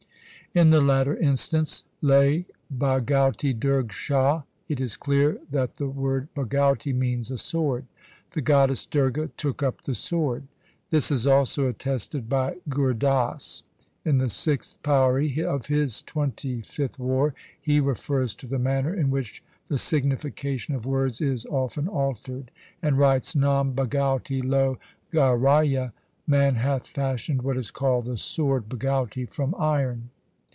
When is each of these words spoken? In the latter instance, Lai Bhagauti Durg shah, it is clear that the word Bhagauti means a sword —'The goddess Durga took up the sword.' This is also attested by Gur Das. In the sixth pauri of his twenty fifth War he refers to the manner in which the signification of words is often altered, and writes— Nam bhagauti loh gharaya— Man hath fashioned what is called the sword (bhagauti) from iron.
In 0.53 0.69
the 0.69 0.81
latter 0.81 1.15
instance, 1.15 1.85
Lai 2.01 2.43
Bhagauti 2.77 3.57
Durg 3.57 3.93
shah, 3.93 4.41
it 4.67 4.81
is 4.81 4.97
clear 4.97 5.37
that 5.49 5.75
the 5.75 5.87
word 5.87 6.27
Bhagauti 6.35 6.93
means 6.93 7.31
a 7.31 7.37
sword 7.37 7.85
—'The 8.33 8.41
goddess 8.41 8.85
Durga 8.85 9.29
took 9.37 9.63
up 9.63 9.83
the 9.83 9.95
sword.' 9.95 10.49
This 10.89 11.09
is 11.09 11.25
also 11.25 11.67
attested 11.69 12.27
by 12.27 12.57
Gur 12.67 12.91
Das. 12.91 13.63
In 14.03 14.17
the 14.17 14.27
sixth 14.27 14.77
pauri 14.83 15.41
of 15.41 15.67
his 15.67 16.01
twenty 16.03 16.61
fifth 16.63 16.99
War 16.99 17.33
he 17.57 17.79
refers 17.79 18.35
to 18.35 18.45
the 18.45 18.59
manner 18.59 18.93
in 18.93 19.09
which 19.09 19.41
the 19.69 19.77
signification 19.77 20.75
of 20.75 20.85
words 20.85 21.21
is 21.21 21.45
often 21.45 21.87
altered, 21.87 22.51
and 22.81 22.97
writes— 22.97 23.33
Nam 23.37 23.73
bhagauti 23.73 24.41
loh 24.43 24.77
gharaya— 25.13 25.93
Man 26.27 26.55
hath 26.55 26.89
fashioned 26.89 27.41
what 27.41 27.55
is 27.55 27.71
called 27.71 28.03
the 28.03 28.17
sword 28.17 28.67
(bhagauti) 28.67 29.29
from 29.29 29.55
iron. 29.57 30.09